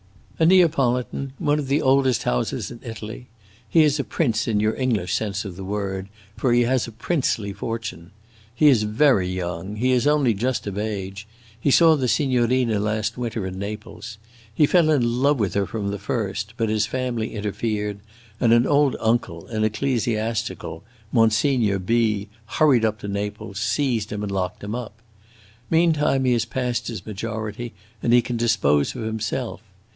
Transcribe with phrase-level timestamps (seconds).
[0.39, 3.27] "A Neapolitan; one of the oldest houses in Italy.
[3.69, 6.91] He is a prince in your English sense of the word, for he has a
[6.91, 8.09] princely fortune.
[8.55, 11.27] He is very young; he is only just of age;
[11.59, 14.17] he saw the signorina last winter in Naples.
[14.51, 17.99] He fell in love with her from the first, but his family interfered,
[18.39, 20.61] and an old uncle, an ecclesiastic,
[21.11, 24.99] Monsignor B, hurried up to Naples, seized him, and locked him up.
[25.69, 29.61] Meantime he has passed his majority, and he can dispose of himself.